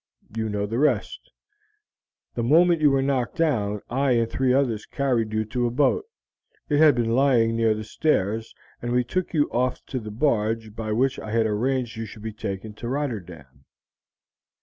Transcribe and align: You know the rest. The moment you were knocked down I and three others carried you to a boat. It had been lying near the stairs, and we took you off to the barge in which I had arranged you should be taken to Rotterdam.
You 0.35 0.49
know 0.49 0.65
the 0.65 0.79
rest. 0.79 1.29
The 2.33 2.41
moment 2.41 2.81
you 2.81 2.89
were 2.89 3.03
knocked 3.03 3.35
down 3.37 3.81
I 3.87 4.13
and 4.13 4.27
three 4.27 4.51
others 4.51 4.87
carried 4.87 5.31
you 5.31 5.45
to 5.45 5.67
a 5.67 5.69
boat. 5.69 6.05
It 6.69 6.79
had 6.79 6.95
been 6.95 7.11
lying 7.13 7.55
near 7.55 7.75
the 7.75 7.83
stairs, 7.83 8.55
and 8.81 8.91
we 8.93 9.03
took 9.03 9.31
you 9.31 9.47
off 9.51 9.85
to 9.85 9.99
the 9.99 10.09
barge 10.09 10.71
in 10.75 10.97
which 10.97 11.19
I 11.19 11.29
had 11.29 11.45
arranged 11.45 11.97
you 11.97 12.07
should 12.07 12.23
be 12.23 12.33
taken 12.33 12.73
to 12.73 12.89
Rotterdam. 12.89 13.65